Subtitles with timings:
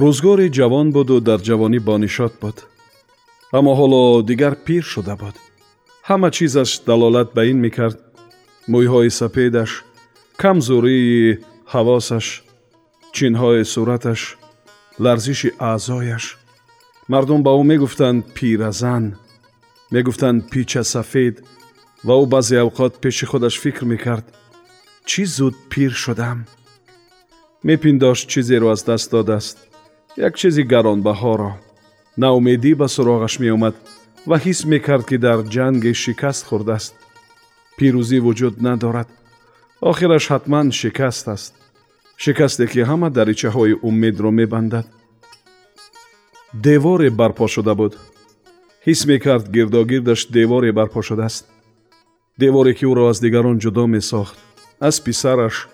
[0.00, 2.56] рӯзгори ҷавон буду дар ҷавонӣ бонишод буд.
[3.58, 5.36] Аммо ҳоло дигар пир шуда буд.
[6.08, 7.98] Ҳама чизаш далолат ба ин мекард.
[8.72, 9.70] Мӯйҳои сапедаш
[10.40, 11.38] камзурии
[11.72, 12.26] ҳавосаш
[13.16, 14.20] чинҳои сураташ
[15.04, 16.24] ларзиши аъзояш.
[17.12, 19.04] Мардум ба ӯ мегуфтанд пиразан
[19.94, 21.34] мегуфтанд пича сафед
[22.06, 24.26] ва ӯ баъзе авқот пеши худаш фикр мекард.
[25.08, 26.38] Чӣ зуд пир шудам?
[27.66, 29.58] Мепиндошт чизеро аз даст додааст
[30.16, 31.52] як чизи гаронбаҳоро.
[32.22, 33.74] Наумедӣ ба суроғаш меомад
[34.28, 36.94] ва ҳис мекард ки дар ҷанге шикаст хӯрдааст
[37.76, 39.08] пирӯзӣ вуҷуд надорад.
[39.90, 41.52] Охираш ҳатман шикаст аст.
[42.22, 44.86] Шикасте ки ҳама даричаҳои умедро мебандад.
[46.66, 47.92] Деворе барпо шуда буд.
[48.86, 51.44] Ҳис мекард гирдогирдаш деворе барпо шудааст.
[52.42, 54.36] Деворе ки ӯро аз дигарон ҷудо месохт
[54.88, 55.68] аз писараш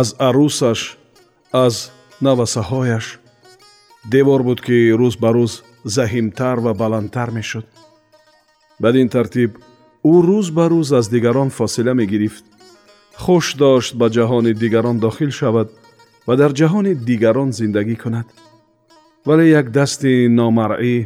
[0.00, 0.80] аз арӯсаш
[1.64, 1.74] аз
[2.26, 3.06] навасаҳояш
[4.04, 7.66] девор буд ки рӯз ба рӯз заҳимтар ва баландтар мешуд
[8.80, 9.50] бадин тартиб
[10.12, 12.44] ӯ рӯз ба рӯз аз дигарон фосила мегирифт
[13.22, 15.68] хуш дошт ба ҷаҳони дигарон дохил шавад
[16.26, 18.26] ва дар ҷаҳони дигарон зиндагӣ кунад
[19.26, 20.96] вале як дасти номаръӣ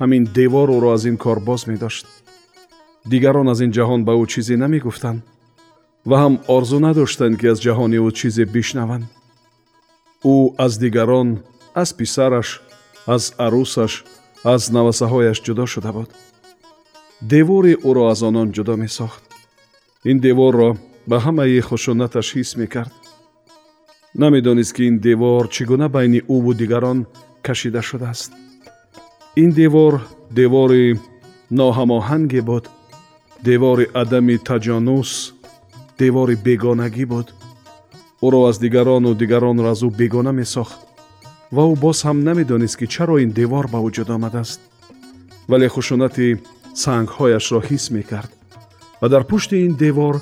[0.00, 2.06] ҳамин девор ӯро аз ин кор боз медошт
[3.12, 5.20] дигарон аз ин ҷаҳон ба ӯ чизе намегуфтанд
[6.08, 9.04] ва ҳам орзу надоштанд ки аз ҷаҳони ӯ чизе бишнаванд
[10.34, 11.28] ӯ аз дигарон
[11.82, 12.48] аз писараш
[13.14, 13.92] аз арӯсаш
[14.52, 16.10] аз навасаҳояш ҷудо шуда буд.
[17.32, 19.22] Девори ӯро аз онон ҷудо месохт.
[20.10, 20.70] Ин деворро
[21.10, 22.94] ба ҳамаи хушунаташ ҳис мекард.
[24.22, 26.98] Намедонист ки ин девор чӣ гуна байни ӯву дигарон
[27.46, 28.30] кашида шудааст.
[29.42, 29.94] Ин девор
[30.38, 30.86] девори
[31.58, 32.64] ноҳамоҳанге буд.
[33.48, 35.10] Девори адами таҷонус
[36.00, 37.28] девори бегонагӣ буд.
[38.26, 40.78] Ӯро аз дигарону дигаронро аз ӯ бегона месохт
[41.54, 44.60] ва ӯ боз ҳам намедонист ки чаро ин девор ба вуҷуд омадааст.
[45.50, 46.28] Вале хушунати
[46.82, 48.30] сангҳояшро ҳис мекард
[49.00, 50.14] ва дар пушти ин девор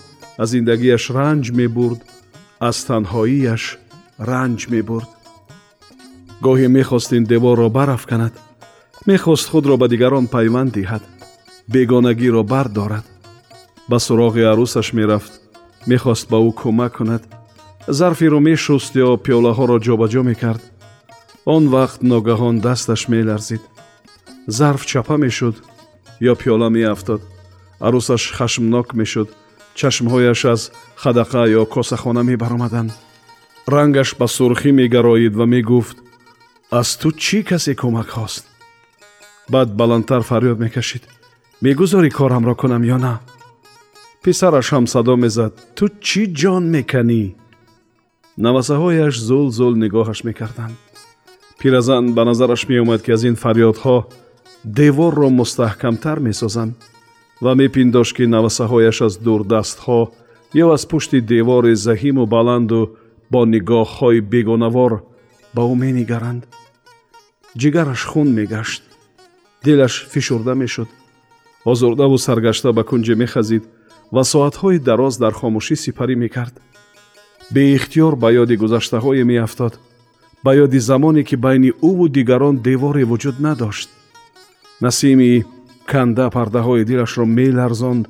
[0.43, 2.01] аз зиндагиаш ранҷ мебурд
[2.69, 3.65] аз танҳоияш
[4.31, 5.11] ранҷ мебурд.
[6.45, 8.35] Гоҳе мехост ин деворро барафканад
[9.11, 11.05] мехост худро ба дигарон пайванд диҳад
[11.73, 13.07] бегонагиро бардорад.
[13.91, 15.33] Ба суроғи арӯсаш мерафт
[15.91, 17.23] мехост ба ӯ кӯмак кунад
[17.99, 20.63] зарферо мешуст ё пиёлаҳоро ҷобаҷо мекард
[21.55, 23.63] он вақт ногаҳон дасташ меларзид.
[24.47, 25.57] Зарф чапа мешуд
[26.31, 27.23] ё пиёла меафтод.
[27.87, 29.29] Арӯсаш хашмнок мешуд.
[29.79, 30.63] Чашмҳояш аз
[31.03, 32.93] хадақа ё косахона мебаромаданд.
[33.73, 35.97] Рангаш ба сурхӣ мегароид ва мегуфт
[36.81, 38.45] аз ту чӣ касе кӯмак хост?
[39.53, 41.05] Баъд баландтар фарёд мекашид
[41.65, 43.15] мегузорӣ корамро кунам ё на?
[44.23, 47.25] Писараш ҳам садо мезад ту чӣ ҷон меканӣ?
[48.45, 50.77] Навасаҳояш зул зул нигоҳаш мекарданд
[51.59, 53.97] пиразан ба назараш меомад ки аз ин фарёдҳо
[54.65, 56.75] деворро мустаҳкамтар месозанд
[57.45, 60.01] ва мепиндошт ки навасаҳояш аз дурдастҳо
[60.63, 62.81] ё аз пушти девори заҳиму баланду
[63.33, 64.93] бо нигоҳҳои бегонавор
[65.55, 66.43] ба ӯ менигаранд.
[67.61, 68.83] ҷигараш хун мегашт.
[69.65, 70.89] дилаш фишурда мешуд.
[71.71, 73.65] озурдаву саргашта ба кунҷе мехазид
[74.15, 76.55] ва соатҳои дароз дар хомӯшӣ сипарӣ мекард.
[77.55, 79.75] беихтиёр ба ёди гузаштаҳое меафтод
[80.45, 83.89] ба ёди замоне ки байни ӯву дигарон деворе вуҷуд надошт.
[84.81, 85.45] Насими
[85.91, 88.05] канда пардаҳои дилашро меларзонд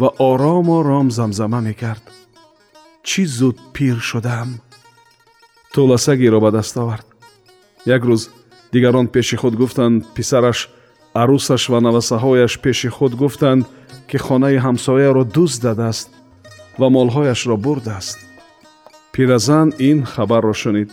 [0.00, 2.04] ва ором ором замзама мекард.
[3.08, 4.48] Чӣ зуд пир шудам?
[5.72, 7.06] Тӯласагиро ба даст овард.
[7.96, 8.22] Як рӯз
[8.72, 10.58] дигарон пеши худ гуфтанд писараш
[11.22, 13.64] арӯсаш ва навасаҳояш пеши худ гуфтанд
[14.08, 16.08] ки хонаи ҳамсояро дуздадааст
[16.80, 18.18] ва молҳояшро бурдааст
[19.12, 20.90] пиразан ин хабарро шунид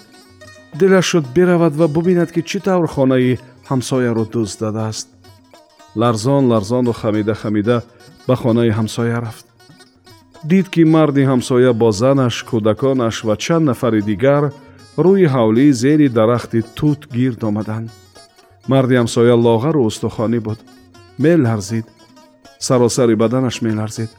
[0.79, 3.39] дилаш шуд биравад ва бубинад ки чӣ тавр хонаи
[3.69, 5.07] ҳамсояро дуздадааст
[5.95, 7.83] ларзон ларзону хамида хамида
[8.27, 9.45] ба хонаи ҳамсоя рафт.
[10.43, 14.43] Дид ки марди ҳамсоя бо занаш кӯдаконаш ва чанд нафари дигар
[14.97, 17.89] рӯи ҳавлӣ зери дарахти тут гирд омаданд.
[18.67, 20.59] Марди ҳамсоя лоғару устухонӣ буд.
[21.23, 21.85] Меларзид.
[22.59, 24.11] Саросари баданаш меларзид.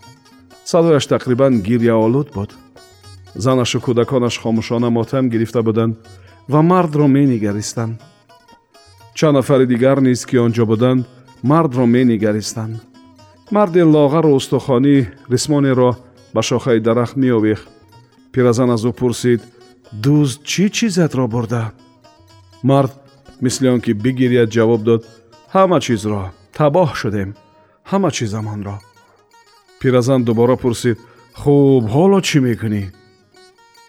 [0.65, 2.51] Садояш тақрибан гирьяолуд буд.
[3.35, 5.97] Занашу кӯдаконаш хомӯшона мотам гирифта буданд
[6.49, 8.01] ва мардро менигаристанд.
[9.15, 11.07] Чанд нафари дигар низ ки он ҷо буданд
[11.43, 12.81] мардро менигаристанд.
[13.51, 14.97] Марди лоғару устухонӣ
[15.31, 15.97] рисмонеро
[16.35, 17.69] ба шохаи дарахт меовехт
[18.33, 19.41] пиразан аз ӯ пурсид
[20.05, 21.73] дӯст чӣ чизатро бурда?
[22.63, 22.93] Мард
[23.41, 25.03] мисли он ки бигиряд ҷавоб дод
[25.55, 26.23] ҳама чизро
[26.59, 27.31] табоҳ шудем
[27.91, 28.77] ҳама чизамонро
[29.81, 30.99] пиразан дубора пурсид
[31.41, 32.83] хуб ҳоло чӣ мекунӣ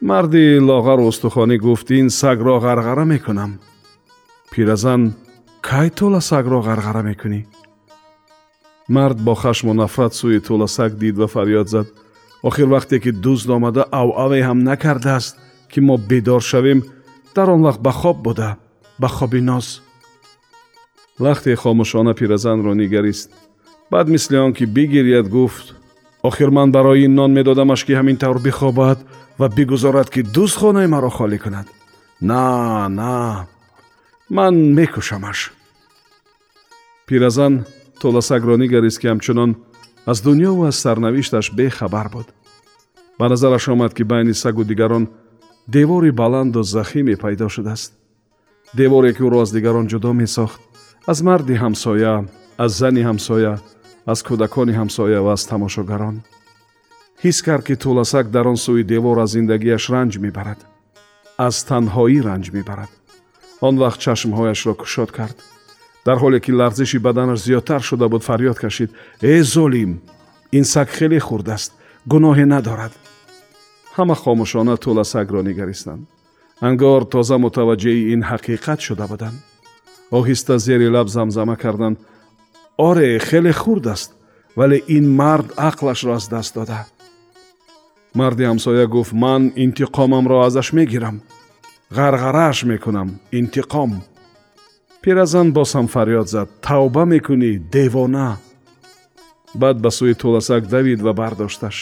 [0.03, 3.51] марди лоғару устухонӣ гуфт ин сагро ғарғара мекунам
[4.51, 5.13] пиразан
[5.63, 7.45] кай тӯла сагро ғарғара мекунӣ?
[8.89, 11.87] Мард бо хашму нафрат сӯи тӯла саг дид ва фарёд зад.
[12.43, 15.37] Охир вақте ки дӯст омада авъаве ҳам накардааст
[15.71, 16.83] ки мо бедор шавем
[17.35, 18.57] дар он вақт ба хоб буда
[18.99, 19.81] ба хоби ноз
[21.19, 23.31] лахте хомӯшона пиразанро нигарист.
[23.91, 25.75] Баъд мисли он ки бигиряд гуфт
[26.23, 28.99] охир ман барои ин нон медодамаш ки ҳамин тавр бихобад
[29.39, 31.67] ва бигузорад ки дӯст хонаи маро холӣ кунад.
[32.21, 33.45] На на
[34.29, 35.53] ман мекушамаш.
[37.07, 37.65] Пиразан
[38.01, 39.51] толасагро нигарист ки ҳамчунон
[40.05, 42.27] аз дунёву аз сарнавишташ бехабар буд.
[43.19, 45.07] Ба назараш омад ки байни сагу дигарон
[45.67, 47.93] девори баланду захиме пайдо шудааст.
[48.73, 50.59] Деворе ки ӯро аз дигарон ҷудо месохт.
[51.05, 52.25] Аз марди ҳамсоя
[52.57, 53.59] аз зани ҳамсоя
[54.11, 56.15] аз кӯдакони ҳамсоя ва аз тамошогарон.
[57.23, 60.59] Ҳис кард ки тӯласак дар он сӯи девор аз зиндагиаш ранҷ мебарад
[61.47, 62.91] аз танҳоӣ ранҷ мебарад.
[63.67, 65.37] Он вақт чашмҳояшро кушод кард.
[66.05, 68.91] Дар ҳоле ки ларзиши баданаш зиёдтар шуда буд фарёд кашид
[69.21, 69.91] э золим
[70.57, 71.71] ин саг хеле хурд аст
[72.11, 72.93] гуноҳе надорад
[73.95, 76.03] ҳама хомӯшона тӯласакро нигаристанд
[76.67, 79.37] ангор тоза мутаваҷҷеҳи ин ҳақиқат шуда буданд.
[80.17, 81.97] Оҳиста зери лаб замзама карданд
[82.77, 84.11] оре хеле хурд аст
[84.55, 86.85] вале ин мард ақлашро аз даст дода
[88.13, 91.21] марди ҳамсоя гуфт ман интиқомамро азаш мегирам
[91.97, 93.91] ғарғарааш мекунам интиқом
[95.01, 98.37] пиразан боз ҳам фарёд зад тавба мекунӣ девона
[99.61, 101.77] баъд ба сӯи тӯласак давид ва бардошташ.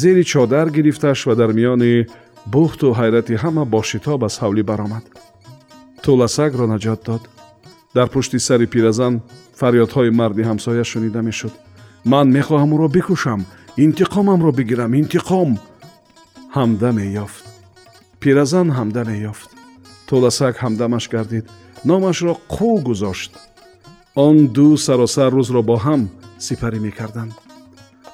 [0.00, 2.06] Зери чодар гирифташ ва дар миёни
[2.54, 5.04] бухту ҳайрати ҳама бошитоб аз ҳавлӣ баромад.
[6.02, 7.22] Тӯласакро наҷот дод
[7.94, 9.14] дар пушти сари пиразан
[9.60, 11.54] фарёдҳои марди ҳамсоя шунида мешуд
[12.12, 13.40] ман мехоҳам ӯро бикушам
[13.84, 15.50] интиқомамро бигирам интиқом
[16.56, 17.44] ҳамда меёфт
[18.20, 19.48] пиразан ҳамда меёфт
[20.08, 21.46] тӯласак ҳамдамаш гардид
[21.88, 23.32] номашро қӯ гузошт
[24.26, 26.02] он ду саросар рӯзро бо ҳам
[26.46, 27.32] сипарӣ мекарданд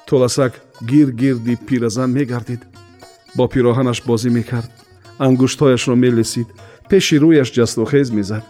[0.07, 0.53] тӯласак
[0.89, 2.61] гир гирди пиразан мегардид
[3.37, 4.71] бо пироҳанаш бозӣ мекард
[5.25, 6.47] ангуштҳояшро мелесид
[6.89, 8.43] пеши рӯяш ҷастухез мезад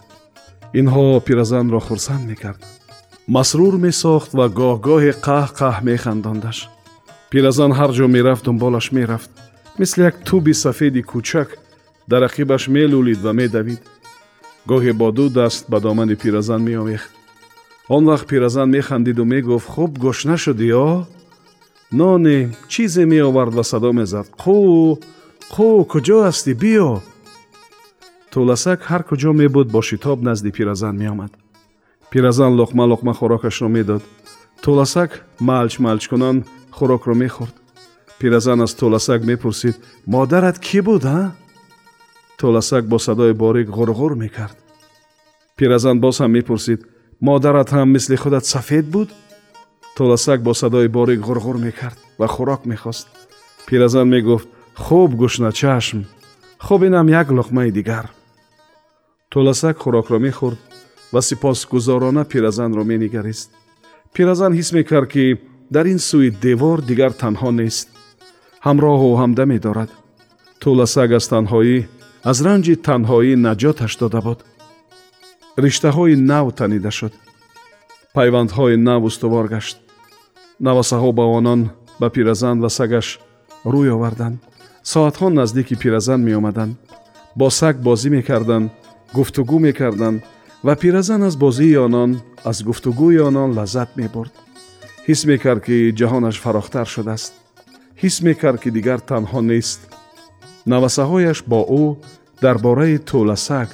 [0.74, 2.62] инҳо пиразанро хурсанд мекард.
[3.27, 6.57] Масрур месохт ва гоҳ-гоҳе қаҳ-қаҳ механдондаш
[7.31, 9.31] пиразан ҳар ҷо мерафт дунболаш мерафт.
[9.80, 11.50] Мисли як туби сафеди кӯчак
[12.12, 13.81] дар ақибаш мелӯлид ва медавид.
[14.69, 17.12] Гоҳе бо ду даст ба домани пиразан меомехт
[17.89, 21.07] он вақт пиразан механдиду мегуфт хуб гушна шудӣ о
[21.92, 24.98] ноне чизе меовард ва садо мезад қӯ
[25.54, 27.01] қӯ куҷо ҳастӣ биё
[28.40, 31.32] тӯласак ҳар куҷо мебуд бо шитоб назди пиразан меомад
[32.12, 34.04] пиразан луқма луқма хӯрокашро медод
[34.64, 35.12] тӯласак
[35.50, 36.38] малҷ малҷкунон
[36.78, 37.56] хӯрокро мехӯрд
[38.20, 39.76] пиразан аз тӯласак мепурсид
[40.14, 41.20] модарат кӣ буд а
[42.40, 44.58] тӯласак бо садои борик ғурғур мекард
[45.58, 46.80] пиразан боз ҳам мепурсид
[47.28, 49.10] модарат ҳам мисли худат сафед буд
[49.98, 53.08] тӯласак бо садои борик ғурғур мекард ва хӯрок мехост
[53.68, 54.48] пиразан мегуфт
[54.86, 56.00] хуб гӯшна чашм
[56.66, 58.06] хуб инам як луқмаи дигар
[59.31, 60.59] тӯласак хӯрокро мехӯрд
[61.14, 63.50] ва сипосгузорона пиразанро менигарист.
[64.14, 65.26] Пиразан ҳис мекард ки
[65.76, 67.88] дар ин сӯи девор дигар танҳо нест.
[68.66, 69.90] Ҳамроҳу ҳамда медорад.
[70.62, 71.78] Тӯласак аз танҳоӣ
[72.30, 74.40] аз ранҷи танҳоӣ наҷоташ дода буд.
[75.64, 77.14] Риштаҳои нав танида шуд.
[78.16, 79.78] Пайвандҳои нав устувор гашт.
[80.68, 81.62] Навасаҳо ба онон
[82.00, 83.07] ба пиразан ва сагаш
[83.74, 84.38] рӯй оварданд
[84.92, 86.74] соатҳо наздики пиразан меомаданд.
[87.40, 88.68] Бо саг бозӣ мекарданд
[89.16, 90.19] гуфтугӯ мекарданд
[90.66, 92.11] ва пиразан аз бозии онон
[92.49, 94.33] аз гуфтугӯи онон лаззат мебурд
[95.07, 97.33] ҳис мекард ки ҷаҳонаш фарохтар шудааст
[98.01, 99.80] ҳис мекард ки дигар танҳо нест
[100.71, 101.85] навасаҳояш бо ӯ
[102.44, 103.69] дар бораи тӯласак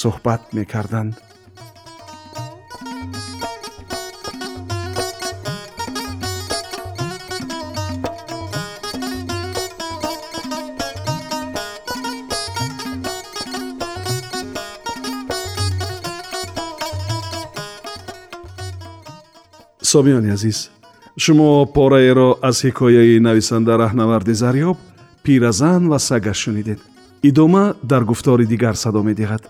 [0.00, 1.14] суҳбат мекарданд
[19.92, 20.58] сомиёни азиз
[21.22, 24.76] шумо пораеро аз ҳикояи нависанда раҳнаварди зарёб
[25.24, 26.80] пиразан ва сагаш шунидед.
[27.28, 29.42] Идома дар гуфтори дигар садо медиҳад.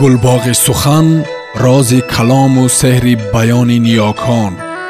[0.00, 1.08] Гулбоғи сухан
[1.64, 4.67] рози калому сеҳри баёни ниёкон